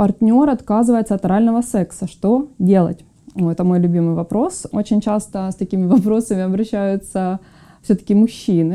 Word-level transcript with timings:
Партнер 0.00 0.48
отказывается 0.48 1.14
от 1.14 1.26
орального 1.26 1.60
секса. 1.60 2.06
Что 2.08 2.48
делать? 2.58 3.04
Это 3.36 3.64
мой 3.64 3.78
любимый 3.78 4.14
вопрос. 4.14 4.66
Очень 4.72 5.02
часто 5.02 5.50
с 5.50 5.56
такими 5.56 5.86
вопросами 5.94 6.40
обращаются 6.40 7.38
все-таки 7.82 8.14
мужчины. 8.14 8.72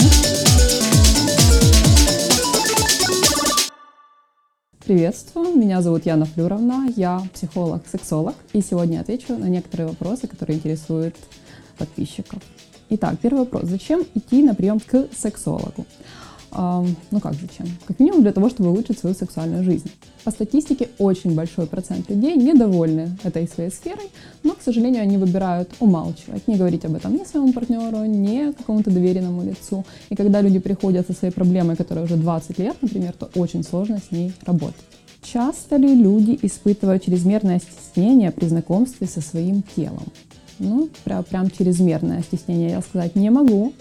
Приветствую, 4.85 5.55
меня 5.57 5.81
зовут 5.81 6.05
Яна 6.05 6.25
Флюровна, 6.25 6.89
я 6.95 7.19
психолог-сексолог, 7.33 8.35
и 8.53 8.61
сегодня 8.61 8.99
отвечу 8.99 9.35
на 9.35 9.45
некоторые 9.45 9.87
вопросы, 9.87 10.27
которые 10.27 10.59
интересуют 10.59 11.15
подписчиков. 11.79 12.43
Итак, 12.89 13.17
первый 13.19 13.39
вопрос. 13.39 13.63
Зачем 13.63 14.03
идти 14.13 14.43
на 14.43 14.53
прием 14.53 14.79
к 14.79 15.07
сексологу? 15.11 15.87
Ну 16.55 17.19
как 17.21 17.33
зачем? 17.33 17.67
Как 17.85 17.99
минимум 17.99 18.21
для 18.21 18.31
того, 18.31 18.49
чтобы 18.49 18.69
улучшить 18.69 18.97
свою 18.99 19.15
сексуальную 19.15 19.63
жизнь. 19.63 19.91
По 20.23 20.31
статистике 20.31 20.89
очень 20.97 21.35
большой 21.35 21.67
процент 21.67 22.09
людей 22.09 22.35
недовольны 22.35 23.17
этой 23.23 23.47
своей 23.47 23.69
сферой, 23.69 24.09
но, 24.43 24.53
к 24.53 24.61
сожалению, 24.61 25.03
они 25.03 25.17
выбирают 25.17 25.69
умалчивать, 25.79 26.47
не 26.47 26.55
говорить 26.55 26.85
об 26.85 26.95
этом 26.95 27.13
ни 27.13 27.25
своему 27.25 27.53
партнеру, 27.53 28.05
ни 28.05 28.53
какому-то 28.53 28.89
доверенному 28.89 29.43
лицу. 29.43 29.85
И 30.09 30.15
когда 30.15 30.41
люди 30.41 30.59
приходят 30.59 31.05
со 31.07 31.13
своей 31.13 31.33
проблемой, 31.33 31.75
которая 31.75 32.05
уже 32.05 32.15
20 32.15 32.57
лет, 32.59 32.75
например, 32.81 33.13
то 33.13 33.29
очень 33.35 33.63
сложно 33.63 33.99
с 33.99 34.11
ней 34.11 34.33
работать. 34.45 34.81
Часто 35.21 35.75
ли 35.75 35.93
люди 35.93 36.39
испытывают 36.41 37.03
чрезмерное 37.03 37.59
стеснение 37.59 38.31
при 38.31 38.45
знакомстве 38.45 39.07
со 39.07 39.21
своим 39.21 39.63
телом? 39.75 40.05
Ну, 40.59 40.89
прям, 41.03 41.23
прям 41.23 41.49
чрезмерное 41.51 42.21
стеснение 42.21 42.69
я 42.69 42.81
сказать 42.81 43.15
не 43.15 43.29
могу, 43.29 43.73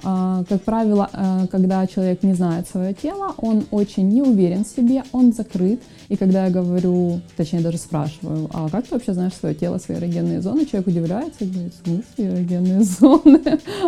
как 0.00 0.62
правило, 0.62 1.10
э, 1.12 1.46
когда 1.50 1.86
человек 1.86 2.22
не 2.22 2.34
знает 2.34 2.68
свое 2.68 2.94
тело, 2.94 3.34
он 3.38 3.64
очень 3.70 4.08
не 4.08 4.22
уверен 4.22 4.64
в 4.64 4.68
себе, 4.68 5.02
он 5.12 5.32
закрыт. 5.32 5.80
И 6.08 6.16
когда 6.16 6.46
я 6.46 6.50
говорю, 6.50 7.20
точнее 7.36 7.60
даже 7.60 7.78
спрашиваю, 7.78 8.48
а 8.52 8.68
как 8.68 8.86
ты 8.86 8.94
вообще 8.94 9.12
знаешь 9.12 9.34
свое 9.34 9.54
тело, 9.54 9.78
свои 9.78 9.98
эрогенные 9.98 10.40
зоны, 10.40 10.66
человек 10.66 10.86
удивляется 10.86 11.44
и 11.44 11.48
говорит, 11.48 11.74
в 11.74 11.84
смысле 11.84 12.04
эрогенные 12.18 12.82
зоны? 12.82 13.42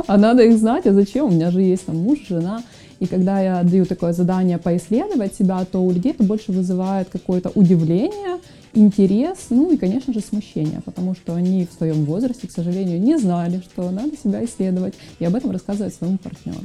А 0.07 0.17
надо 0.17 0.43
их 0.43 0.59
знать, 0.59 0.87
а 0.87 0.93
зачем? 0.93 1.27
У 1.27 1.31
меня 1.31 1.51
же 1.51 1.63
есть 1.63 1.87
там 1.87 1.97
муж, 1.97 2.19
жена. 2.29 2.63
И 3.01 3.07
когда 3.07 3.41
я 3.41 3.63
даю 3.63 3.87
такое 3.87 4.13
задание 4.13 4.59
поисследовать 4.59 5.35
себя, 5.35 5.65
то 5.65 5.83
у 5.83 5.91
людей 5.91 6.13
это 6.13 6.23
больше 6.23 6.53
вызывает 6.53 7.09
какое-то 7.09 7.51
удивление 7.55 8.39
интерес, 8.75 9.47
ну 9.51 9.73
и, 9.73 9.77
конечно 9.77 10.13
же, 10.13 10.21
смущение, 10.21 10.81
потому 10.85 11.15
что 11.15 11.35
они 11.35 11.67
в 11.67 11.77
своем 11.77 12.05
возрасте, 12.05 12.47
к 12.47 12.53
сожалению, 12.53 13.01
не 13.01 13.19
знали, 13.19 13.61
что 13.61 13.91
надо 13.91 14.17
себя 14.17 14.45
исследовать, 14.45 14.95
и 15.19 15.25
об 15.25 15.35
этом 15.35 15.51
рассказывать 15.51 15.95
своему 15.95 16.19
партнеру. 16.19 16.59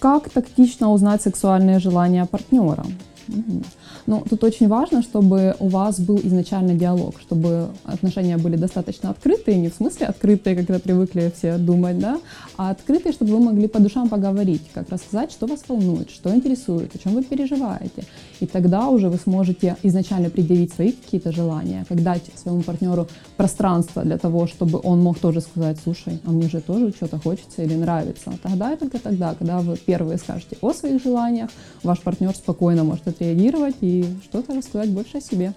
Как 0.00 0.30
тактично 0.30 0.90
узнать 0.90 1.22
сексуальные 1.22 1.78
желания 1.78 2.26
партнера? 2.26 2.84
Угу. 3.28 3.62
Но 4.06 4.22
тут 4.28 4.44
очень 4.44 4.68
важно, 4.68 5.02
чтобы 5.02 5.54
у 5.58 5.68
вас 5.68 6.00
был 6.00 6.20
изначально 6.22 6.74
диалог, 6.74 7.20
чтобы 7.20 7.68
отношения 7.84 8.36
были 8.36 8.56
достаточно 8.56 9.10
открытые, 9.10 9.58
не 9.58 9.68
в 9.68 9.74
смысле 9.74 10.06
открытые, 10.06 10.56
когда 10.56 10.78
привыкли 10.78 11.32
все 11.36 11.58
думать, 11.58 11.98
да, 11.98 12.18
а 12.56 12.70
открытые, 12.70 13.12
чтобы 13.12 13.32
вы 13.32 13.40
могли 13.40 13.66
по 13.68 13.80
душам 13.80 14.08
поговорить, 14.08 14.62
как 14.74 14.90
рассказать, 14.90 15.32
что 15.32 15.46
вас 15.46 15.62
волнует, 15.68 16.10
что 16.10 16.34
интересует, 16.34 16.94
о 16.94 16.98
чем 16.98 17.14
вы 17.14 17.22
переживаете. 17.22 18.04
И 18.40 18.46
тогда 18.46 18.88
уже 18.88 19.08
вы 19.08 19.18
сможете 19.18 19.76
изначально 19.82 20.30
предъявить 20.30 20.72
свои 20.72 20.92
какие-то 20.92 21.32
желания, 21.32 21.84
как 21.88 22.02
дать 22.02 22.22
своему 22.34 22.62
партнеру 22.62 23.08
пространство 23.36 24.02
для 24.02 24.18
того, 24.18 24.46
чтобы 24.46 24.80
он 24.82 25.02
мог 25.02 25.18
тоже 25.18 25.40
сказать, 25.40 25.78
слушай, 25.82 26.20
а 26.24 26.30
мне 26.30 26.48
же 26.48 26.60
тоже 26.60 26.90
что-то 26.90 27.18
хочется 27.18 27.62
или 27.62 27.74
нравится. 27.74 28.32
Тогда 28.42 28.72
и 28.72 28.76
только 28.76 28.98
тогда, 28.98 29.34
когда 29.34 29.60
вы 29.60 29.76
первые 29.76 30.18
скажете 30.18 30.56
о 30.60 30.72
своих 30.72 31.02
желаниях, 31.02 31.50
ваш 31.82 32.00
партнер 32.00 32.34
спокойно 32.34 32.84
может 32.84 33.06
отреагировать 33.14 33.76
и 33.80 34.04
что-то 34.24 34.54
рассказать 34.54 34.90
больше 34.90 35.18
о 35.18 35.20
себе. 35.20 35.54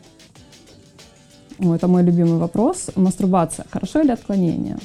Это 1.60 1.88
мой 1.88 2.04
любимый 2.04 2.38
вопрос. 2.38 2.90
Мастурбация. 2.96 3.66
Хорошо 3.70 4.02
или 4.02 4.12
отклонение? 4.12 4.78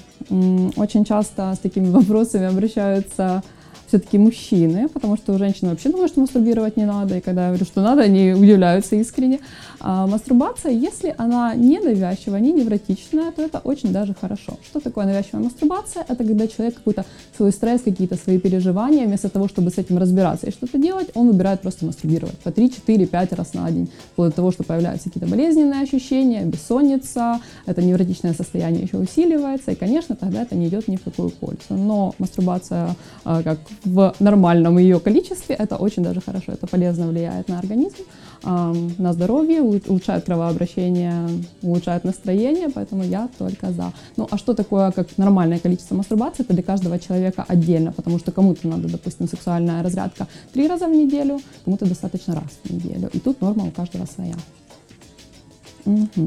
Очень 0.76 1.04
часто 1.04 1.54
с 1.54 1.58
такими 1.58 1.90
вопросами 1.90 2.46
обращаются 2.46 3.42
все-таки 3.92 4.16
мужчины, 4.16 4.88
потому 4.88 5.18
что 5.18 5.34
у 5.34 5.38
женщин 5.38 5.68
вообще 5.68 5.90
думают, 5.90 6.12
что 6.12 6.22
мастурбировать 6.22 6.78
не 6.78 6.86
надо, 6.86 7.18
и 7.18 7.20
когда 7.20 7.42
я 7.42 7.48
говорю, 7.48 7.66
что 7.66 7.82
надо, 7.82 8.00
они 8.00 8.32
удивляются 8.32 8.96
искренне. 8.96 9.40
А 9.80 10.06
мастурбация, 10.06 10.72
если 10.72 11.14
она 11.18 11.54
не 11.54 11.78
навязчивая, 11.78 12.40
не 12.40 12.52
невротичная, 12.52 13.32
то 13.32 13.42
это 13.42 13.58
очень 13.58 13.92
даже 13.92 14.14
хорошо. 14.14 14.56
Что 14.64 14.80
такое 14.80 15.04
навязчивая 15.04 15.42
мастурбация? 15.42 16.06
Это 16.08 16.24
когда 16.24 16.48
человек 16.48 16.76
какой-то 16.76 17.04
свой 17.36 17.52
стресс, 17.52 17.82
какие-то 17.82 18.16
свои 18.16 18.38
переживания, 18.38 19.06
вместо 19.06 19.28
того, 19.28 19.46
чтобы 19.46 19.70
с 19.70 19.76
этим 19.76 19.98
разбираться 19.98 20.46
и 20.46 20.52
что-то 20.52 20.78
делать, 20.78 21.10
он 21.14 21.28
выбирает 21.28 21.60
просто 21.60 21.84
мастурбировать 21.84 22.38
по 22.38 22.50
3, 22.50 22.70
4, 22.70 23.06
5 23.06 23.32
раз 23.32 23.52
на 23.52 23.70
день, 23.70 23.90
вплоть 24.12 24.30
до 24.30 24.36
того, 24.36 24.52
что 24.52 24.64
появляются 24.64 25.10
какие-то 25.10 25.28
болезненные 25.28 25.82
ощущения, 25.82 26.44
бессонница, 26.44 27.40
это 27.66 27.82
невротичное 27.82 28.32
состояние 28.32 28.84
еще 28.84 28.96
усиливается, 28.96 29.72
и, 29.72 29.74
конечно, 29.74 30.16
тогда 30.16 30.42
это 30.42 30.54
не 30.54 30.68
идет 30.68 30.88
ни 30.88 30.96
в 30.96 31.02
какую 31.02 31.28
пользу. 31.28 31.60
Но 31.70 32.14
мастурбация, 32.18 32.96
а, 33.24 33.42
как 33.42 33.58
в 33.84 34.14
нормальном 34.20 34.78
ее 34.78 35.00
количестве, 35.00 35.56
это 35.56 35.76
очень 35.76 36.02
даже 36.02 36.20
хорошо, 36.20 36.52
это 36.52 36.66
полезно 36.66 37.08
влияет 37.08 37.48
на 37.48 37.58
организм, 37.58 38.04
на 38.44 39.12
здоровье, 39.12 39.62
улучшает 39.62 40.24
кровообращение, 40.24 41.28
улучшает 41.62 42.04
настроение, 42.04 42.68
поэтому 42.68 43.04
я 43.04 43.28
только 43.38 43.70
за. 43.70 43.92
Ну 44.16 44.26
а 44.30 44.38
что 44.38 44.54
такое 44.54 44.90
как 44.90 45.16
нормальное 45.16 45.58
количество 45.58 45.94
мастурбации? 45.94 46.42
Это 46.42 46.52
для 46.54 46.62
каждого 46.62 46.98
человека 46.98 47.44
отдельно, 47.46 47.92
потому 47.92 48.18
что 48.18 48.32
кому-то 48.32 48.66
надо, 48.68 48.88
допустим, 48.88 49.28
сексуальная 49.28 49.82
разрядка 49.82 50.26
три 50.52 50.66
раза 50.68 50.86
в 50.86 50.92
неделю, 50.92 51.40
кому-то 51.64 51.86
достаточно 51.86 52.34
раз 52.34 52.44
в 52.64 52.70
неделю. 52.70 53.10
И 53.12 53.18
тут 53.20 53.40
норма 53.40 53.64
у 53.64 53.70
каждого 53.70 54.06
своя. 54.06 54.34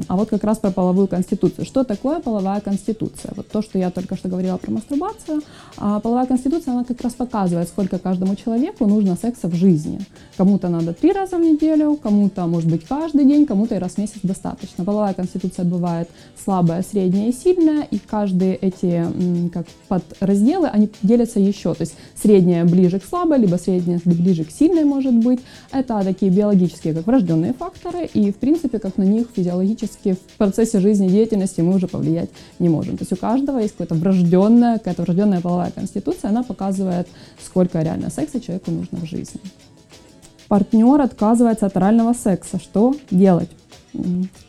А 0.07 0.15
вот 0.15 0.29
как 0.29 0.43
раз 0.43 0.57
про 0.57 0.71
половую 0.71 1.07
конституцию. 1.07 1.65
Что 1.65 1.83
такое 1.83 2.19
половая 2.19 2.59
конституция? 2.61 3.31
Вот 3.35 3.47
то, 3.47 3.61
что 3.61 3.77
я 3.77 3.89
только 3.89 4.15
что 4.15 4.29
говорила 4.29 4.57
про 4.57 4.71
мастурбацию. 4.71 5.41
А 5.77 5.99
половая 5.99 6.25
конституция, 6.25 6.73
она 6.73 6.83
как 6.83 7.01
раз 7.01 7.13
показывает, 7.13 7.67
сколько 7.67 7.97
каждому 7.97 8.35
человеку 8.35 8.85
нужно 8.85 9.15
секса 9.15 9.47
в 9.47 9.55
жизни. 9.55 9.99
Кому-то 10.37 10.69
надо 10.69 10.93
три 10.93 11.11
раза 11.11 11.37
в 11.37 11.41
неделю, 11.41 11.97
кому-то, 12.01 12.45
может 12.47 12.69
быть, 12.69 12.85
каждый 12.85 13.25
день, 13.25 13.45
кому-то 13.45 13.75
и 13.75 13.77
раз 13.79 13.93
в 13.93 13.97
месяц 13.97 14.19
достаточно. 14.23 14.83
Половая 14.83 15.13
конституция 15.13 15.65
бывает 15.65 16.09
слабая, 16.43 16.83
средняя 16.83 17.29
и 17.29 17.33
сильная, 17.33 17.83
и 17.83 17.97
каждые 17.97 18.55
эти 18.55 19.05
как 19.53 19.65
подразделы, 19.87 20.67
они 20.67 20.89
делятся 21.01 21.39
еще. 21.39 21.73
То 21.73 21.81
есть 21.81 21.95
средняя 22.21 22.65
ближе 22.65 22.99
к 22.99 23.05
слабой, 23.05 23.39
либо 23.39 23.55
средняя 23.55 24.01
ближе 24.03 24.43
к 24.43 24.51
сильной 24.51 24.83
может 24.83 25.13
быть. 25.13 25.39
Это 25.71 26.01
такие 26.03 26.31
биологические, 26.31 26.93
как 26.93 27.07
врожденные 27.07 27.53
факторы, 27.53 28.09
и, 28.13 28.31
в 28.31 28.35
принципе, 28.35 28.79
как 28.79 28.97
на 28.97 29.03
них 29.03 29.27
физиологически 29.45 30.13
в 30.13 30.37
процессе 30.37 30.79
жизни 30.79 31.07
деятельности 31.07 31.61
мы 31.61 31.75
уже 31.75 31.87
повлиять 31.87 32.29
не 32.59 32.69
можем. 32.69 32.97
То 32.97 33.03
есть 33.03 33.13
у 33.13 33.15
каждого 33.15 33.59
есть 33.59 33.73
какая-то 33.73 33.95
врожденная, 33.95 34.77
какая-то 34.77 35.03
врожденная 35.03 35.41
половая 35.41 35.71
конституция, 35.71 36.29
она 36.29 36.43
показывает, 36.43 37.07
сколько 37.43 37.81
реально 37.81 38.09
секса 38.09 38.41
человеку 38.41 38.71
нужно 38.71 38.99
в 38.99 39.05
жизни. 39.05 39.39
Партнер 40.47 41.01
отказывается 41.01 41.65
от 41.67 41.77
орального 41.77 42.13
секса. 42.13 42.59
Что 42.59 42.95
делать? 43.11 43.49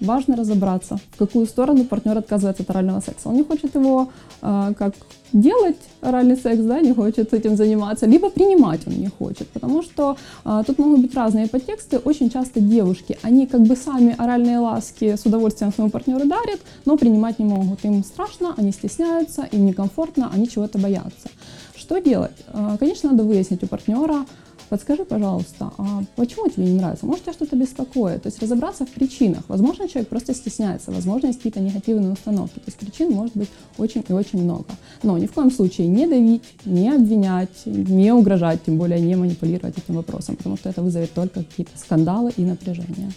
важно 0.00 0.34
разобраться, 0.36 0.98
в 1.12 1.18
какую 1.18 1.46
сторону 1.46 1.84
партнер 1.84 2.18
отказывается 2.18 2.64
от 2.64 2.70
орального 2.70 3.00
секса. 3.00 3.28
Он 3.28 3.36
не 3.36 3.44
хочет 3.44 3.76
его 3.76 4.08
э, 4.42 4.72
как 4.76 4.94
делать 5.40 5.76
оральный 6.00 6.36
секс, 6.36 6.62
да, 6.62 6.80
не 6.80 6.92
хочет 6.92 7.32
этим 7.34 7.56
заниматься, 7.56 8.06
либо 8.06 8.30
принимать 8.30 8.86
он 8.86 8.94
не 8.94 9.08
хочет, 9.08 9.48
потому 9.48 9.82
что 9.82 10.16
э, 10.44 10.62
тут 10.66 10.78
могут 10.78 11.00
быть 11.00 11.14
разные 11.14 11.48
подтексты. 11.48 11.98
Очень 11.98 12.30
часто 12.30 12.60
девушки, 12.60 13.18
они 13.22 13.46
как 13.46 13.62
бы 13.62 13.76
сами 13.76 14.14
оральные 14.18 14.58
ласки 14.58 15.16
с 15.16 15.26
удовольствием 15.26 15.72
своему 15.72 15.90
партнеру 15.90 16.26
дарят, 16.26 16.60
но 16.84 16.96
принимать 16.96 17.38
не 17.38 17.44
могут. 17.44 17.84
Им 17.84 18.04
страшно, 18.04 18.54
они 18.56 18.72
стесняются, 18.72 19.42
им 19.52 19.66
некомфортно, 19.66 20.30
они 20.34 20.48
чего-то 20.48 20.78
боятся. 20.78 21.28
Что 21.74 21.98
делать? 21.98 22.36
Э, 22.48 22.76
конечно, 22.78 23.10
надо 23.10 23.24
выяснить 23.24 23.62
у 23.62 23.66
партнера, 23.66 24.24
подскажи, 24.68 25.04
пожалуйста, 25.04 25.72
а 25.78 26.02
почему 26.16 26.48
тебе 26.48 26.66
не 26.66 26.78
нравится? 26.78 27.06
Может, 27.06 27.24
тебя 27.24 27.32
что-то 27.32 27.56
беспокоит? 27.56 28.22
То 28.22 28.28
есть 28.28 28.40
разобраться 28.40 28.86
в 28.86 28.90
причинах. 28.90 29.44
Возможно, 29.48 29.88
человек 29.88 30.08
просто 30.08 30.34
стесняется, 30.34 30.90
возможно, 30.90 31.28
есть 31.28 31.38
какие-то 31.38 31.60
негативные 31.60 32.12
установки. 32.12 32.54
То 32.56 32.66
есть 32.66 32.78
причин 32.78 33.12
может 33.12 33.36
быть 33.36 33.48
очень 33.78 34.04
и 34.08 34.12
очень 34.12 34.42
много. 34.42 34.66
Но 35.02 35.18
ни 35.18 35.26
в 35.26 35.32
коем 35.32 35.50
случае 35.50 35.88
не 35.88 36.06
давить, 36.06 36.42
не 36.64 36.90
обвинять, 36.90 37.66
не 37.66 38.12
угрожать, 38.12 38.64
тем 38.64 38.78
более 38.78 39.00
не 39.00 39.14
манипулировать 39.16 39.78
этим 39.78 39.96
вопросом, 39.96 40.36
потому 40.36 40.56
что 40.56 40.68
это 40.68 40.82
вызовет 40.82 41.12
только 41.12 41.44
какие-то 41.44 41.78
скандалы 41.78 42.32
и 42.36 42.42
напряжение. 42.42 43.10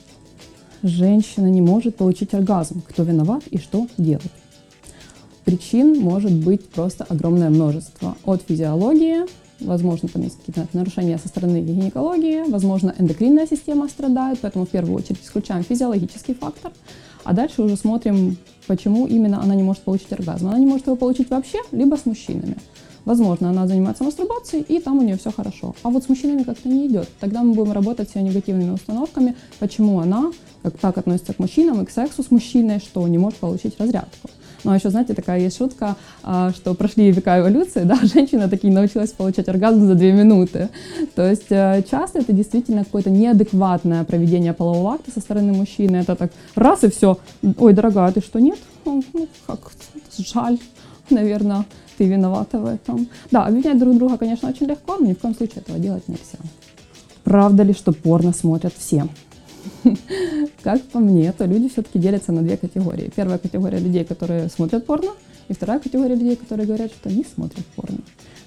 Женщина 0.83 1.47
не 1.47 1.61
может 1.61 1.97
получить 1.97 2.33
оргазм. 2.33 2.81
Кто 2.87 3.03
виноват 3.03 3.43
и 3.51 3.57
что 3.57 3.87
делать? 3.97 4.31
Причин 5.43 5.99
может 5.99 6.31
быть 6.31 6.69
просто 6.69 7.03
огромное 7.03 7.49
множество. 7.49 8.15
От 8.23 8.43
физиологии 8.43 9.25
возможно, 9.59 10.09
там 10.09 10.23
есть 10.23 10.37
какие-то 10.37 10.67
нарушения 10.73 11.17
со 11.17 11.27
стороны 11.27 11.61
гинекологии, 11.61 12.49
возможно, 12.49 12.93
эндокринная 12.97 13.47
система 13.47 13.87
страдает, 13.87 14.39
поэтому 14.41 14.65
в 14.65 14.69
первую 14.69 14.95
очередь 14.95 15.23
исключаем 15.23 15.63
физиологический 15.63 16.33
фактор, 16.33 16.71
а 17.23 17.33
дальше 17.33 17.61
уже 17.61 17.75
смотрим, 17.75 18.37
почему 18.67 19.07
именно 19.07 19.41
она 19.41 19.55
не 19.55 19.63
может 19.63 19.83
получить 19.83 20.11
оргазм. 20.13 20.47
Она 20.47 20.59
не 20.59 20.65
может 20.65 20.87
его 20.87 20.95
получить 20.95 21.29
вообще, 21.29 21.59
либо 21.71 21.95
с 21.95 22.05
мужчинами. 22.05 22.57
возможно, 23.05 23.49
она 23.49 23.65
занимается 23.65 24.03
мастурбацией, 24.03 24.63
и 24.63 24.79
там 24.79 24.99
у 24.99 25.01
нее 25.01 25.17
все 25.17 25.31
хорошо. 25.31 25.75
А 25.83 25.89
вот 25.89 26.03
с 26.03 26.09
мужчинами 26.09 26.43
как-то 26.43 26.69
не 26.69 26.87
идет. 26.87 27.09
Тогда 27.19 27.41
мы 27.41 27.53
будем 27.53 27.71
работать 27.71 28.09
с 28.09 28.15
ее 28.15 28.23
негативными 28.23 28.71
установками, 28.71 29.35
почему 29.59 29.99
она 29.99 30.31
как 30.63 30.77
так 30.77 30.97
относится 30.97 31.33
к 31.33 31.39
мужчинам 31.39 31.81
и 31.81 31.85
к 31.85 31.91
сексу 31.91 32.23
с 32.23 32.31
мужчиной, 32.31 32.79
что 32.79 33.07
не 33.07 33.17
может 33.17 33.39
получить 33.39 33.79
разрядку. 33.79 34.29
Ну, 34.63 34.71
а 34.71 34.75
еще, 34.75 34.89
знаете, 34.89 35.13
такая 35.13 35.39
есть 35.39 35.57
шутка, 35.57 35.95
а, 36.23 36.51
что 36.51 36.73
прошли 36.73 37.11
века 37.11 37.39
эволюции, 37.39 37.83
да, 37.85 37.95
женщина 38.03 38.49
таки 38.49 38.69
научилась 38.69 39.11
получать 39.11 39.49
оргазм 39.49 39.87
за 39.87 39.95
две 39.95 40.11
минуты. 40.11 40.69
То 41.15 41.29
есть 41.29 41.51
э, 41.51 41.83
часто 41.89 42.19
это 42.19 42.33
действительно 42.33 42.83
какое-то 42.83 43.09
неадекватное 43.09 44.03
проведение 44.03 44.53
полового 44.53 44.93
акта 44.93 45.11
со 45.11 45.19
стороны 45.19 45.53
мужчины. 45.53 45.97
Это 45.97 46.15
так 46.15 46.31
раз 46.55 46.83
и 46.83 46.89
все. 46.89 47.17
Ой, 47.57 47.73
дорогая, 47.73 48.11
ты 48.11 48.21
что, 48.21 48.39
нет? 48.39 48.59
Ну, 48.85 49.03
ну 49.13 49.27
как, 49.47 49.71
жаль, 50.17 50.59
наверное, 51.09 51.65
ты 51.97 52.05
виновата 52.05 52.59
в 52.59 52.65
этом. 52.65 53.07
Да, 53.31 53.45
обвинять 53.45 53.79
друг 53.79 53.97
друга, 53.97 54.17
конечно, 54.17 54.49
очень 54.49 54.67
легко, 54.67 54.97
но 54.97 55.07
ни 55.07 55.13
в 55.13 55.19
коем 55.19 55.35
случае 55.35 55.57
этого 55.57 55.79
делать 55.79 56.07
нельзя. 56.07 56.39
Правда 57.23 57.63
ли, 57.63 57.73
что 57.73 57.91
порно 57.91 58.33
смотрят 58.33 58.73
все? 58.77 59.07
Как 60.63 60.81
по 60.83 60.99
мне, 60.99 61.31
то 61.31 61.45
люди 61.45 61.69
все-таки 61.69 61.99
делятся 61.99 62.31
на 62.31 62.41
две 62.41 62.57
категории. 62.57 63.11
Первая 63.15 63.37
категория 63.37 63.79
людей, 63.79 64.05
которые 64.05 64.49
смотрят 64.49 64.85
порно, 64.85 65.11
и 65.47 65.53
вторая 65.53 65.79
категория 65.79 66.15
людей, 66.15 66.35
которые 66.35 66.67
говорят, 66.67 66.91
что 66.91 67.09
не 67.09 67.23
смотрят 67.23 67.65
порно. 67.75 67.99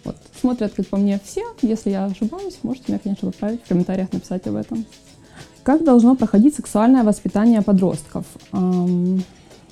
Вот. 0.04 0.16
Смотрят, 0.40 0.72
как 0.74 0.86
по 0.86 0.96
мне, 0.96 1.20
все. 1.24 1.42
Если 1.62 1.90
я 1.90 2.06
ошибаюсь, 2.06 2.58
можете 2.62 2.86
меня, 2.88 3.00
конечно, 3.02 3.30
поправить 3.30 3.62
в 3.64 3.68
комментариях, 3.68 4.12
написать 4.12 4.46
об 4.46 4.56
этом. 4.56 4.84
Как 5.62 5.84
должно 5.84 6.16
проходить 6.16 6.56
сексуальное 6.56 7.04
воспитание 7.04 7.62
подростков? 7.62 8.24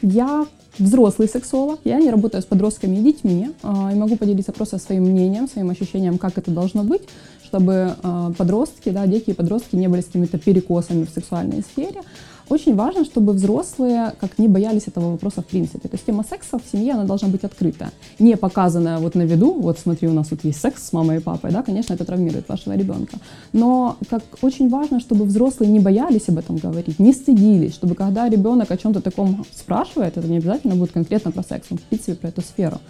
Я 0.02 0.46
взрослый 0.78 1.28
сексолог, 1.28 1.80
я 1.84 1.98
не 1.98 2.10
работаю 2.10 2.42
с 2.42 2.46
подростками 2.46 2.96
и 2.96 3.02
детьми, 3.02 3.50
а, 3.62 3.90
и 3.92 3.96
могу 3.96 4.16
поделиться 4.16 4.52
просто 4.52 4.78
своим 4.78 5.04
мнением, 5.04 5.48
своим 5.48 5.70
ощущением, 5.70 6.16
как 6.16 6.38
это 6.38 6.50
должно 6.50 6.84
быть, 6.84 7.02
чтобы 7.50 7.96
а, 8.02 8.32
подростки, 8.38 8.90
да, 8.90 9.06
дети 9.06 9.30
и 9.30 9.32
подростки 9.32 9.74
не 9.74 9.88
были 9.88 10.02
с 10.02 10.04
какими-то 10.04 10.38
перекосами 10.38 11.04
в 11.04 11.10
сексуальной 11.10 11.62
сфере. 11.62 12.00
Очень 12.48 12.74
важно, 12.74 13.04
чтобы 13.04 13.32
взрослые 13.32 14.12
как 14.20 14.38
не 14.38 14.48
боялись 14.48 14.88
этого 14.88 15.12
вопроса 15.12 15.40
в 15.40 15.46
принципе. 15.46 15.88
То 15.88 15.94
есть 15.94 16.06
тема 16.06 16.24
секса 16.28 16.58
в 16.58 16.62
семье, 16.70 16.94
она 16.94 17.04
должна 17.04 17.28
быть 17.28 17.44
открытая. 17.44 17.90
Не 18.18 18.36
показанная 18.36 18.98
вот 18.98 19.14
на 19.14 19.22
виду, 19.22 19.52
вот 19.52 19.78
смотри, 19.78 20.08
у 20.08 20.12
нас 20.12 20.28
тут 20.28 20.44
есть 20.44 20.60
секс 20.60 20.88
с 20.88 20.92
мамой 20.92 21.16
и 21.16 21.20
папой, 21.20 21.50
да, 21.52 21.62
конечно, 21.62 21.94
это 21.94 22.04
травмирует 22.04 22.48
вашего 22.48 22.76
ребенка. 22.76 23.18
Но 23.52 23.96
как 24.08 24.22
очень 24.42 24.68
важно, 24.68 25.00
чтобы 25.00 25.24
взрослые 25.24 25.70
не 25.70 25.80
боялись 25.80 26.28
об 26.28 26.38
этом 26.38 26.56
говорить, 26.56 26.98
не 26.98 27.12
стыдились, 27.12 27.74
чтобы 27.74 27.94
когда 27.94 28.28
ребенок 28.28 28.70
о 28.70 28.76
чем-то 28.76 29.00
таком 29.00 29.44
спрашивает, 29.54 30.16
это 30.16 30.26
не 30.26 30.38
обязательно 30.38 30.74
будет 30.74 30.92
конкретно 30.92 31.30
про 31.32 31.42
секс, 31.42 31.66
но 31.70 31.76
в 31.76 31.80
принципе 31.82 32.14
про 32.14 32.28
эту 32.28 32.42
сферу, 32.42 32.80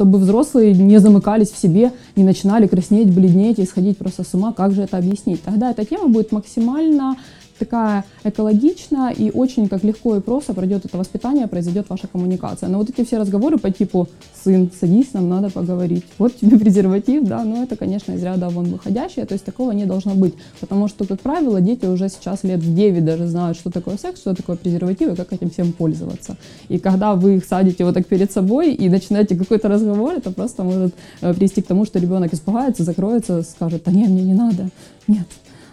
чтобы 0.00 0.16
взрослые 0.16 0.72
не 0.72 0.96
замыкались 0.96 1.50
в 1.50 1.58
себе, 1.58 1.92
не 2.16 2.24
начинали 2.24 2.66
краснеть, 2.66 3.12
бледнеть 3.12 3.58
и 3.58 3.66
сходить 3.66 3.98
просто 3.98 4.24
с 4.24 4.32
ума, 4.32 4.54
как 4.54 4.72
же 4.72 4.80
это 4.80 4.96
объяснить. 4.96 5.42
Тогда 5.42 5.72
эта 5.72 5.84
тема 5.84 6.08
будет 6.08 6.32
максимально 6.32 7.16
такая 7.60 8.04
экологичная 8.24 9.10
и 9.10 9.30
очень 9.30 9.68
как 9.68 9.84
легко 9.84 10.16
и 10.16 10.20
просто 10.20 10.54
пройдет 10.54 10.84
это 10.84 10.98
воспитание, 10.98 11.46
произойдет 11.46 11.88
ваша 11.88 12.08
коммуникация. 12.08 12.68
Но 12.68 12.78
вот 12.78 12.90
эти 12.90 13.06
все 13.06 13.18
разговоры 13.18 13.58
по 13.58 13.70
типу 13.70 14.08
«сын, 14.42 14.70
садись, 14.80 15.12
нам 15.12 15.28
надо 15.28 15.50
поговорить», 15.50 16.04
вот 16.18 16.36
тебе 16.36 16.58
презерватив, 16.58 17.24
да, 17.24 17.44
но 17.44 17.62
это, 17.62 17.76
конечно, 17.76 18.12
из 18.12 18.22
ряда 18.22 18.48
вон 18.48 18.64
выходящее, 18.64 19.26
то 19.26 19.34
есть 19.34 19.44
такого 19.44 19.72
не 19.72 19.84
должно 19.84 20.14
быть, 20.14 20.34
потому 20.58 20.88
что, 20.88 21.04
как 21.04 21.20
правило, 21.20 21.60
дети 21.60 21.86
уже 21.86 22.08
сейчас 22.08 22.42
лет 22.44 22.60
в 22.60 22.74
9 22.74 23.04
даже 23.04 23.26
знают, 23.26 23.58
что 23.58 23.70
такое 23.70 23.96
секс, 23.98 24.20
что 24.20 24.34
такое 24.34 24.56
презерватив 24.56 25.12
и 25.12 25.16
как 25.16 25.32
этим 25.32 25.50
всем 25.50 25.72
пользоваться. 25.72 26.36
И 26.68 26.78
когда 26.78 27.14
вы 27.14 27.36
их 27.36 27.44
садите 27.44 27.84
вот 27.84 27.94
так 27.94 28.06
перед 28.06 28.32
собой 28.32 28.72
и 28.72 28.88
начинаете 28.88 29.36
какой-то 29.36 29.68
разговор, 29.68 30.14
это 30.14 30.30
просто 30.32 30.64
может 30.64 30.94
э, 31.20 31.34
привести 31.34 31.60
к 31.60 31.66
тому, 31.66 31.84
что 31.84 31.98
ребенок 31.98 32.32
испугается, 32.32 32.84
закроется, 32.84 33.42
скажет, 33.42 33.82
да 33.84 33.92
нет, 33.92 34.08
мне 34.08 34.22
не 34.22 34.34
надо, 34.34 34.70
нет, 35.06 35.26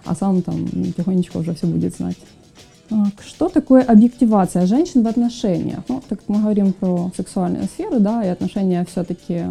а 0.07 0.15
сам 0.15 0.41
там 0.41 0.67
тихонечко 0.95 1.37
уже 1.37 1.53
все 1.53 1.67
будет 1.67 1.95
знать. 1.95 2.17
Что 3.25 3.49
такое 3.49 3.83
объективация 3.83 4.65
женщин 4.65 5.03
в 5.03 5.07
отношениях? 5.07 5.79
Ну, 5.89 6.01
так 6.07 6.19
как 6.19 6.29
мы 6.29 6.39
говорим 6.39 6.71
про 6.71 7.11
сексуальную 7.15 7.65
сферу, 7.65 7.99
да, 7.99 8.23
и 8.23 8.29
отношения 8.29 8.85
все-таки 8.89 9.43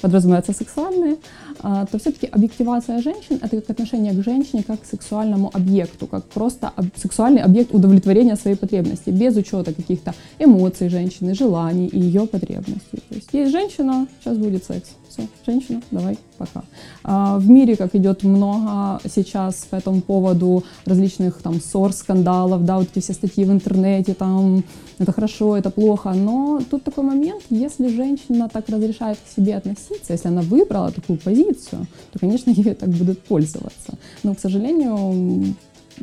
подразумеваются 0.00 0.52
сексуальные, 0.52 1.16
а, 1.60 1.86
то 1.86 1.98
все-таки 1.98 2.26
объективация 2.26 3.02
женщин— 3.02 3.38
это 3.42 3.60
как 3.60 3.70
отношение 3.70 4.12
к 4.12 4.24
женщине 4.24 4.62
как 4.66 4.82
к 4.82 4.86
сексуальному 4.86 5.50
объекту, 5.52 6.06
как 6.06 6.24
просто 6.24 6.72
сексуальный 6.96 7.42
объект 7.42 7.74
удовлетворения 7.74 8.36
своей 8.36 8.56
потребности, 8.56 9.10
без 9.10 9.36
учета 9.36 9.72
каких-то 9.72 10.14
эмоций 10.38 10.88
женщины, 10.88 11.34
желаний 11.34 11.86
и 11.86 11.98
ее 11.98 12.26
потребностей. 12.26 13.02
То 13.08 13.14
есть 13.14 13.28
есть 13.32 13.52
женщина, 13.52 14.06
сейчас 14.20 14.38
будет 14.38 14.64
секс 14.64 14.90
все, 15.10 15.26
женщина, 15.44 15.82
давай, 15.90 16.18
пока. 16.38 16.62
А, 17.02 17.38
в 17.38 17.48
мире, 17.48 17.76
как 17.76 17.94
идет 17.94 18.22
много 18.22 19.00
сейчас 19.12 19.66
по 19.68 19.76
этому 19.76 20.00
поводу 20.00 20.64
различных 20.86 21.42
там 21.42 21.60
ссор, 21.60 21.92
скандалов, 21.92 22.64
да, 22.64 22.78
вот 22.78 22.88
эти 22.94 23.02
все 23.02 23.12
статьи 23.12 23.44
в 23.44 23.50
интернете, 23.50 24.14
там, 24.14 24.62
это 25.00 25.12
хорошо, 25.12 25.56
это 25.56 25.70
плохо, 25.70 26.12
но 26.12 26.60
тут 26.70 26.84
такой 26.84 27.04
момент, 27.04 27.42
если 27.48 27.88
женщина 27.88 28.50
так 28.52 28.68
разрешает 28.68 29.18
к 29.18 29.34
себе 29.34 29.56
относиться, 29.56 30.12
если 30.12 30.28
она 30.28 30.42
выбрала 30.42 30.92
такую 30.92 31.18
позицию, 31.18 31.86
то, 32.12 32.18
конечно, 32.18 32.50
ей 32.54 32.74
так 32.74 32.90
будут 32.90 33.22
пользоваться. 33.22 33.94
Но, 34.22 34.34
к 34.34 34.40
сожалению, 34.40 35.54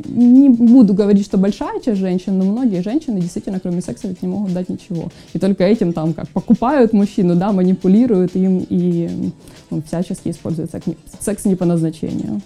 не 0.06 0.50
буду 0.50 0.96
говорить, 0.96 1.26
что 1.26 1.38
большая 1.38 1.80
часть 1.80 2.00
женщин, 2.00 2.40
но 2.40 2.46
многие 2.46 2.82
женщины 2.82 3.22
действительно, 3.22 3.60
кроме 3.60 3.82
секса, 3.82 4.08
ведь 4.08 4.24
не 4.24 4.28
могут 4.28 4.54
дать 4.54 4.68
ничего. 4.68 5.12
И 5.34 5.40
только 5.40 5.64
этим 5.64 5.94
там 5.94 6.14
как 6.14 6.28
покупают 6.30 6.92
мужчину, 6.92 7.36
да, 7.36 7.52
манипулируют 7.52 8.36
им 8.36 8.66
и 8.68 9.32
ну, 9.70 9.84
всячески 9.84 10.30
используют 10.30 10.72
секс 11.20 11.46
не 11.46 11.56
по 11.56 11.66
назначению. 11.66 12.42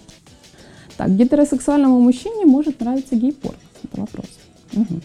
Так, 0.98 1.16
гетеросексуальному 1.16 1.98
мужчине 1.98 2.44
может 2.44 2.78
нравиться 2.80 3.16
гей-порно. 3.16 3.58
Это 3.84 4.00
вопрос. 4.02 4.26
Угу. 4.74 5.00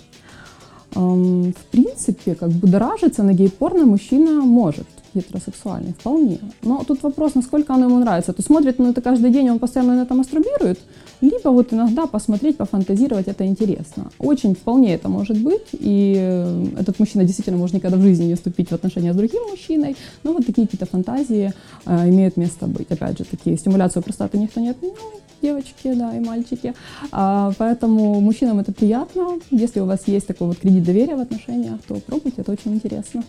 В 0.93 1.65
принципе, 1.71 2.35
как 2.35 2.49
бы 2.49 2.59
будоражиться 2.59 3.23
на 3.23 3.33
гей-порно 3.33 3.85
мужчина 3.85 4.41
может 4.41 4.87
гетеросексуальный, 5.13 5.93
вполне. 5.93 6.39
Но 6.63 6.83
тут 6.83 7.03
вопрос, 7.03 7.35
насколько 7.35 7.73
оно 7.73 7.85
ему 7.85 7.99
нравится. 7.99 8.33
То 8.33 8.41
смотрит 8.41 8.79
на 8.79 8.87
это 8.87 9.01
каждый 9.01 9.31
день, 9.31 9.49
он 9.49 9.59
постоянно 9.59 9.95
на 9.95 10.01
это 10.01 10.13
мастурбирует, 10.13 10.79
либо 11.21 11.49
вот 11.49 11.73
иногда 11.73 12.05
посмотреть, 12.05 12.57
пофантазировать, 12.57 13.27
это 13.27 13.45
интересно. 13.45 14.11
Очень 14.19 14.53
вполне 14.55 14.93
это 14.93 15.09
может 15.09 15.37
быть, 15.37 15.67
и 15.73 16.15
э, 16.17 16.65
этот 16.79 16.99
мужчина 16.99 17.23
действительно 17.23 17.57
может 17.57 17.75
никогда 17.75 17.97
в 17.97 18.01
жизни 18.01 18.25
не 18.25 18.35
вступить 18.35 18.69
в 18.69 18.73
отношения 18.73 19.13
с 19.13 19.15
другим 19.15 19.41
мужчиной, 19.49 19.95
но 20.23 20.33
вот 20.33 20.45
такие 20.45 20.67
какие-то 20.67 20.85
фантазии 20.85 21.53
э, 21.85 22.09
имеют 22.09 22.37
место 22.37 22.67
быть. 22.67 22.91
Опять 22.91 23.17
же, 23.17 23.25
такие 23.25 23.57
стимуляцию 23.57 24.03
простаты 24.03 24.37
никто 24.37 24.59
не 24.61 24.69
отменял, 24.69 24.95
девочки, 25.41 25.93
да, 25.93 26.15
и 26.15 26.19
мальчики. 26.19 26.73
А, 27.11 27.51
поэтому 27.57 28.19
мужчинам 28.21 28.59
это 28.59 28.71
приятно. 28.71 29.39
Если 29.51 29.79
у 29.79 29.85
вас 29.85 30.07
есть 30.07 30.27
такой 30.27 30.47
вот 30.47 30.57
кредит 30.57 30.83
доверия 30.83 31.15
в 31.15 31.21
отношениях, 31.21 31.79
то 31.87 31.95
пробуйте, 31.95 32.41
это 32.41 32.51
очень 32.51 32.73
интересно. 32.73 33.23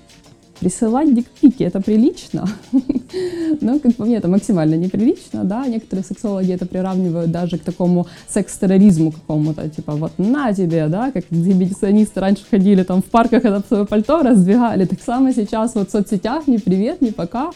Присылать 0.61 1.15
дикпики– 1.15 1.63
это 1.65 1.81
прилично, 1.81 2.49
но, 3.61 3.79
как 3.79 3.95
по 3.95 4.05
мне, 4.05 4.17
это 4.17 4.27
максимально 4.27 4.75
неприлично, 4.75 5.45
да, 5.45 5.65
некоторые 5.69 6.05
сексологи 6.05 6.53
это 6.53 6.67
приравнивают 6.67 7.31
даже 7.31 7.59
к 7.59 7.63
такому 7.63 8.09
секс-терроризму 8.29 9.13
какому-то, 9.13 9.69
типа 9.69 9.93
вот 9.93 10.19
на 10.19 10.53
тебе, 10.53 10.89
да, 10.89 11.13
как 11.13 11.27
экзибиционисты 11.31 12.19
раньше 12.19 12.43
ходили 12.51 12.83
там 12.83 13.03
в 13.03 13.05
парках, 13.05 13.45
это 13.45 13.63
свое 13.69 13.87
пальто 13.87 14.23
раздвигали, 14.23 14.85
так 14.85 15.01
само 15.01 15.31
сейчас 15.31 15.77
вот 15.77 15.91
в 15.91 15.93
соцсетях 15.93 16.49
ни 16.49 16.57
привет, 16.57 17.03
ни 17.03 17.11
пока, 17.11 17.53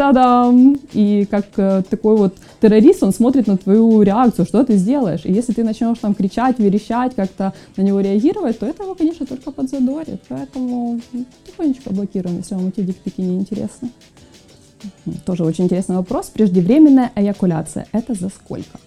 та-дам! 0.00 0.78
И 0.94 1.26
как 1.30 1.44
э, 1.58 1.82
такой 1.90 2.16
вот 2.16 2.34
террорист, 2.62 3.02
он 3.02 3.12
смотрит 3.12 3.46
на 3.46 3.58
твою 3.58 4.00
реакцию, 4.00 4.46
что 4.46 4.64
ты 4.64 4.76
сделаешь. 4.76 5.26
И 5.26 5.32
если 5.32 5.52
ты 5.52 5.62
начнешь 5.62 5.98
там 5.98 6.14
кричать, 6.14 6.58
верещать, 6.58 7.14
как-то 7.14 7.52
на 7.76 7.82
него 7.82 8.00
реагировать, 8.00 8.58
то 8.58 8.64
это 8.64 8.84
его, 8.84 8.94
конечно, 8.94 9.26
только 9.26 9.50
подзадорит. 9.50 10.22
Поэтому 10.30 11.00
тихонечко 11.46 11.90
блокируем, 11.90 12.38
если 12.38 12.54
вам 12.54 12.68
эти 12.68 12.80
дикпики 12.80 13.20
не 13.20 13.40
интересны. 13.40 13.90
Тоже 15.26 15.44
очень 15.44 15.64
интересный 15.64 15.96
вопрос. 15.96 16.30
Преждевременная 16.30 17.12
эякуляция. 17.14 17.86
Это 17.92 18.14
за 18.14 18.30
сколько? 18.30 18.78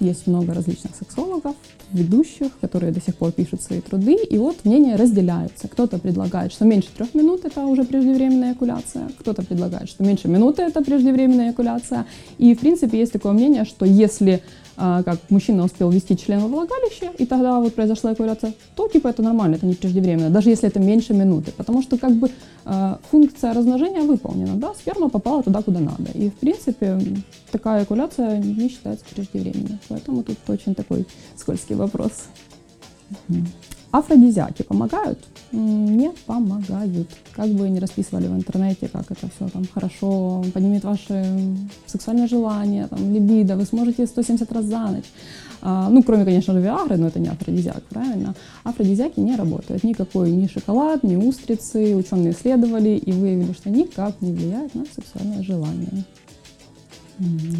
Есть 0.00 0.26
много 0.26 0.54
различных 0.54 0.94
сексологов, 0.94 1.56
ведущих, 1.90 2.58
которые 2.60 2.92
до 2.92 3.00
сих 3.00 3.16
пор 3.16 3.32
пишут 3.32 3.62
свои 3.62 3.80
труды, 3.80 4.14
и 4.14 4.38
вот 4.38 4.64
мнения 4.64 4.96
разделяются. 4.96 5.68
Кто-то 5.68 5.98
предлагает, 5.98 6.52
что 6.52 6.64
меньше 6.64 6.88
трех 6.96 7.14
минут 7.14 7.44
это 7.44 7.66
уже 7.66 7.84
преждевременная 7.84 8.52
экуляция, 8.52 9.08
кто-то 9.18 9.42
предлагает, 9.42 9.88
что 9.88 10.04
меньше 10.04 10.28
минуты 10.28 10.62
это 10.62 10.82
преждевременная 10.82 11.52
экуляция. 11.52 12.06
И, 12.38 12.54
в 12.54 12.60
принципе, 12.60 12.98
есть 12.98 13.12
такое 13.12 13.32
мнение, 13.32 13.64
что 13.64 13.84
если 13.84 14.42
как 14.76 15.18
мужчина 15.30 15.64
успел 15.64 15.90
ввести 15.90 16.16
член 16.16 16.40
во 16.40 16.48
влагалище, 16.48 17.10
и 17.18 17.26
тогда 17.26 17.60
вот 17.60 17.74
произошла 17.74 18.12
экуляция, 18.12 18.54
то 18.74 18.88
типа 18.88 19.08
это 19.08 19.22
нормально, 19.22 19.56
это 19.56 19.66
не 19.66 19.74
преждевременно, 19.74 20.30
даже 20.30 20.50
если 20.50 20.68
это 20.68 20.80
меньше 20.80 21.14
минуты, 21.14 21.52
потому 21.52 21.82
что 21.82 21.98
как 21.98 22.12
бы 22.12 22.30
а, 22.64 22.98
функция 23.10 23.52
размножения 23.52 24.00
выполнена, 24.00 24.56
да, 24.56 24.72
сперма 24.74 25.08
попала 25.08 25.42
туда, 25.42 25.62
куда 25.62 25.80
надо, 25.80 26.10
и 26.14 26.30
в 26.30 26.34
принципе 26.34 26.98
такая 27.50 27.84
экуляция 27.84 28.38
не 28.38 28.68
считается 28.68 29.04
преждевременной, 29.14 29.78
поэтому 29.88 30.22
тут 30.22 30.38
очень 30.48 30.74
такой 30.74 31.06
скользкий 31.36 31.74
вопрос. 31.74 32.12
Афродизиаки 33.92 34.62
помогают? 34.62 35.18
Не 35.52 36.10
помогают. 36.24 37.08
Как 37.36 37.48
бы 37.50 37.68
не 37.68 37.78
расписывали 37.78 38.26
в 38.26 38.34
интернете, 38.34 38.88
как 38.88 39.10
это 39.10 39.28
все 39.36 39.48
там 39.48 39.66
хорошо 39.72 40.42
поднимет 40.54 40.82
ваше 40.82 41.26
сексуальное 41.84 42.26
желание, 42.26 42.86
там, 42.86 43.12
либидо, 43.12 43.54
вы 43.54 43.66
сможете 43.66 44.06
170 44.06 44.50
раз 44.50 44.64
за 44.64 44.78
ночь. 44.78 45.04
А, 45.60 45.90
ну, 45.90 46.02
кроме, 46.02 46.24
конечно 46.24 46.54
же, 46.54 46.60
Виагры, 46.60 46.96
но 46.96 47.08
это 47.08 47.20
не 47.20 47.28
афродизиак, 47.28 47.82
правильно? 47.84 48.34
Афродизиаки 48.64 49.20
не 49.20 49.36
работают. 49.36 49.84
Никакой 49.84 50.30
ни 50.30 50.46
шоколад, 50.46 51.02
ни 51.02 51.16
устрицы. 51.16 51.94
Ученые 51.94 52.32
исследовали 52.32 52.96
и 52.96 53.12
выявили, 53.12 53.52
что 53.52 53.68
никак 53.68 54.22
не 54.22 54.32
влияет 54.32 54.74
на 54.74 54.86
сексуальное 54.86 55.42
желание. 55.42 56.04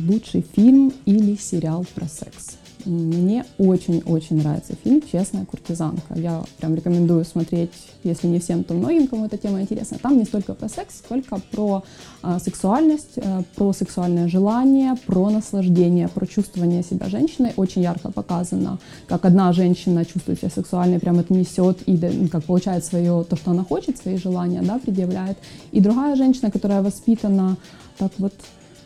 Лучший 0.08 0.46
фильм 0.56 0.94
или 1.04 1.36
сериал 1.36 1.84
про 1.94 2.08
секс? 2.08 2.56
Мне 2.84 3.44
очень-очень 3.58 4.38
нравится 4.38 4.74
фильм 4.82 5.02
«Честная 5.10 5.44
куртизанка». 5.44 6.14
Я 6.14 6.42
прям 6.58 6.74
рекомендую 6.74 7.24
смотреть, 7.24 7.70
если 8.02 8.26
не 8.26 8.38
всем, 8.40 8.64
то 8.64 8.74
многим, 8.74 9.06
кому 9.06 9.26
эта 9.26 9.36
тема 9.36 9.60
интересна. 9.60 9.98
Там 9.98 10.18
не 10.18 10.24
столько 10.24 10.54
про 10.54 10.68
секс, 10.68 10.98
сколько 10.98 11.40
про 11.50 11.84
а, 12.22 12.38
сексуальность, 12.38 13.16
а, 13.16 13.42
про 13.54 13.72
сексуальное 13.72 14.28
желание, 14.28 14.96
про 15.06 15.30
наслаждение, 15.30 16.08
про 16.08 16.26
чувствование 16.26 16.82
себя 16.82 17.08
женщиной. 17.08 17.52
Очень 17.56 17.82
ярко 17.82 18.10
показано, 18.10 18.78
как 19.06 19.24
одна 19.24 19.52
женщина 19.52 20.04
чувствует 20.04 20.40
себя 20.40 20.50
сексуальной, 20.50 20.98
прям 20.98 21.18
это 21.18 21.32
несет 21.32 21.78
и 21.86 21.96
ну, 21.96 22.28
как 22.28 22.44
получает 22.44 22.84
свое, 22.84 23.24
то, 23.24 23.36
что 23.36 23.52
она 23.52 23.64
хочет, 23.64 23.98
свои 23.98 24.16
желания, 24.16 24.62
да, 24.62 24.78
предъявляет. 24.78 25.38
И 25.70 25.80
другая 25.80 26.16
женщина, 26.16 26.50
которая 26.50 26.82
воспитана 26.82 27.56
так 27.98 28.12
вот, 28.18 28.34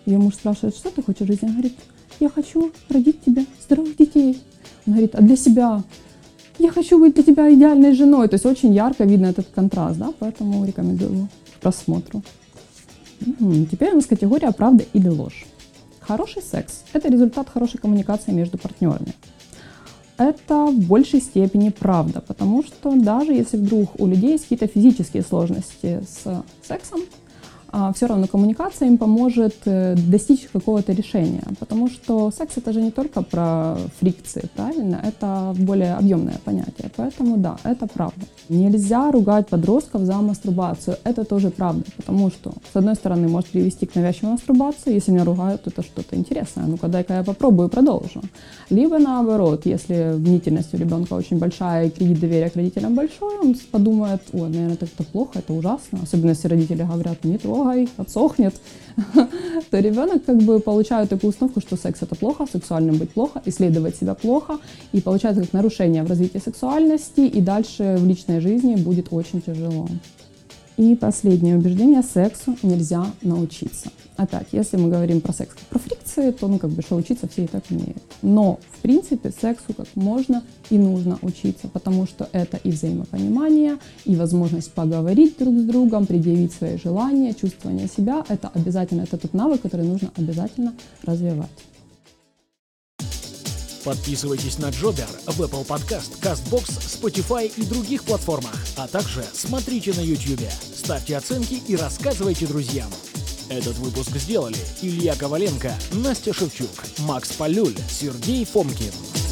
ее 0.04 0.18
муж 0.18 0.34
спрашивает, 0.34 0.76
что 0.76 0.90
ты 0.90 1.02
хочешь 1.02 1.22
в 1.22 1.26
жизни? 1.26 1.46
Она 1.46 1.54
говорит, 1.54 1.78
я 2.20 2.28
хочу 2.28 2.72
родить 2.88 3.22
тебе 3.22 3.44
здоровых 3.64 3.96
детей. 3.96 4.42
Он 4.86 4.92
говорит, 4.94 5.14
а 5.14 5.22
для 5.22 5.36
себя? 5.36 5.82
Я 6.58 6.70
хочу 6.70 6.98
быть 6.98 7.14
для 7.14 7.22
тебя 7.22 7.52
идеальной 7.52 7.94
женой. 7.94 8.28
То 8.28 8.34
есть 8.34 8.46
очень 8.46 8.72
ярко 8.72 9.04
видно 9.04 9.26
этот 9.26 9.48
контраст, 9.54 9.98
да, 9.98 10.12
поэтому 10.18 10.64
рекомендую 10.64 11.28
к 11.54 11.60
просмотру. 11.60 12.22
Теперь 13.70 13.92
у 13.92 13.96
нас 13.96 14.06
категория 14.06 14.52
правда 14.52 14.84
или 14.92 15.08
ложь. 15.08 15.46
Хороший 16.00 16.42
секс– 16.42 16.84
это 16.92 17.08
результат 17.08 17.48
хорошей 17.48 17.78
коммуникации 17.78 18.32
между 18.32 18.58
партнерами. 18.58 19.14
Это 20.18 20.66
в 20.66 20.78
большей 20.78 21.20
степени 21.20 21.68
правда, 21.70 22.22
потому 22.26 22.62
что 22.62 22.94
даже 22.94 23.32
если 23.32 23.58
вдруг 23.58 24.00
у 24.00 24.06
людей 24.06 24.32
есть 24.32 24.44
какие-то 24.44 24.66
физические 24.66 25.22
сложности 25.22 26.00
с 26.08 26.44
сексом, 26.66 27.00
а 27.78 27.92
все 27.92 28.06
равно 28.06 28.26
коммуникация 28.26 28.88
им 28.88 28.96
поможет 28.96 29.54
э, 29.66 29.94
достичь 29.96 30.48
какого-то 30.50 30.94
решения. 30.94 31.42
Потому 31.60 31.90
что 31.90 32.30
секс 32.30 32.56
это 32.56 32.72
же 32.72 32.80
не 32.80 32.90
только 32.90 33.20
про 33.20 33.76
фрикции, 34.00 34.48
правильно? 34.56 34.98
Это 35.04 35.54
более 35.58 35.92
объемное 35.92 36.38
понятие. 36.42 36.90
Поэтому 36.96 37.36
да, 37.36 37.58
это 37.64 37.86
правда. 37.86 38.24
Нельзя 38.48 39.10
ругать 39.10 39.48
подростков 39.48 40.02
за 40.02 40.14
мастурбацию. 40.14 40.96
Это 41.04 41.24
тоже 41.24 41.50
правда. 41.50 41.84
Потому 41.98 42.30
что, 42.30 42.54
с 42.72 42.76
одной 42.76 42.94
стороны, 42.94 43.28
может 43.28 43.50
привести 43.50 43.84
к 43.84 43.94
навязчивой 43.94 44.32
мастурбации. 44.32 44.94
Если 44.94 45.12
меня 45.12 45.24
ругают, 45.24 45.64
то 45.64 45.70
это 45.70 45.82
что-то 45.82 46.16
интересное. 46.16 46.64
Ну-ка, 46.66 46.88
дай-ка 46.88 47.14
я 47.14 47.24
попробую 47.24 47.68
продолжу. 47.68 48.22
Либо 48.70 48.98
наоборот, 48.98 49.66
если 49.66 50.14
мнительность 50.16 50.72
у 50.72 50.78
ребенка 50.78 51.12
очень 51.12 51.38
большая 51.38 51.88
и 51.88 51.90
кредит 51.90 52.20
доверия 52.20 52.48
к 52.48 52.56
родителям 52.56 52.94
большой, 52.94 53.38
он 53.38 53.54
подумает, 53.70 54.22
ой, 54.32 54.48
наверное, 54.48 54.78
это 54.80 55.04
плохо, 55.12 55.40
это 55.40 55.52
ужасно. 55.52 55.98
Особенно 56.02 56.30
если 56.30 56.48
родители 56.48 56.82
говорят, 56.82 57.22
не 57.24 57.36
трогай 57.36 57.65
трогай, 57.66 57.88
отсохнет, 57.96 58.54
то 59.70 59.78
ребенок 59.78 60.24
как 60.24 60.38
бы 60.38 60.60
получает 60.60 61.10
такую 61.10 61.30
установку, 61.30 61.60
что 61.60 61.76
секс 61.76 62.02
это 62.02 62.14
плохо, 62.14 62.46
сексуальным 62.50 62.96
быть 62.96 63.10
плохо, 63.10 63.42
исследовать 63.44 63.96
себя 63.96 64.14
плохо, 64.14 64.58
и 64.92 65.00
получается 65.00 65.42
как 65.42 65.52
нарушение 65.52 66.02
в 66.02 66.08
развитии 66.08 66.38
сексуальности, 66.38 67.20
и 67.20 67.40
дальше 67.40 67.96
в 67.98 68.06
личной 68.06 68.40
жизни 68.40 68.76
будет 68.76 69.08
очень 69.10 69.40
тяжело. 69.42 69.88
И 70.76 70.94
последнее 70.94 71.56
убеждение, 71.56 72.02
сексу 72.02 72.56
нельзя 72.62 73.06
научиться. 73.22 73.90
Опять, 74.16 74.48
если 74.52 74.76
мы 74.76 74.90
говорим 74.90 75.20
про 75.20 75.32
секс 75.32 75.54
как 75.54 75.62
про 75.64 75.78
фрикции, 75.78 76.30
то, 76.32 76.48
ну, 76.48 76.58
как 76.58 76.70
бы, 76.70 76.82
что 76.82 76.96
учиться 76.96 77.28
все 77.28 77.44
и 77.44 77.46
так 77.46 77.64
умеют. 77.70 78.02
Но, 78.22 78.58
в 78.72 78.82
принципе, 78.82 79.30
сексу 79.30 79.72
как 79.74 79.86
можно 79.94 80.42
и 80.68 80.78
нужно 80.78 81.18
учиться, 81.22 81.68
потому 81.68 82.06
что 82.06 82.28
это 82.32 82.58
и 82.58 82.70
взаимопонимание, 82.70 83.78
и 84.04 84.16
возможность 84.16 84.72
поговорить 84.72 85.38
друг 85.38 85.54
с 85.58 85.62
другом, 85.62 86.06
предъявить 86.06 86.52
свои 86.52 86.76
желания, 86.76 87.34
чувствование 87.34 87.88
себя. 87.88 88.24
Это 88.28 88.48
обязательно, 88.48 89.02
это 89.02 89.16
тот 89.16 89.32
навык, 89.32 89.62
который 89.62 89.86
нужно 89.86 90.10
обязательно 90.16 90.74
развивать. 91.04 91.50
Подписывайтесь 93.86 94.58
на 94.58 94.70
Джобер 94.70 95.06
в 95.26 95.40
Apple 95.40 95.64
Podcast, 95.64 96.18
CastBox, 96.20 97.00
Spotify 97.00 97.46
и 97.56 97.64
других 97.64 98.02
платформах, 98.02 98.56
а 98.76 98.88
также 98.88 99.24
смотрите 99.32 99.94
на 99.94 100.00
YouTube, 100.00 100.40
ставьте 100.74 101.16
оценки 101.16 101.62
и 101.68 101.76
рассказывайте 101.76 102.48
друзьям. 102.48 102.90
Этот 103.48 103.78
выпуск 103.78 104.10
сделали 104.16 104.58
Илья 104.82 105.14
Коваленко, 105.14 105.72
Настя 105.92 106.34
Шевчук, 106.34 106.68
Макс 106.98 107.30
Полюль, 107.34 107.76
Сергей 107.88 108.44
Фомкин. 108.44 109.25